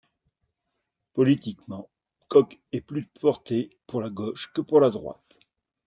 [1.13, 1.87] Politiquement,
[2.27, 5.37] Kok était plus porté pour la gauche que pour la droite.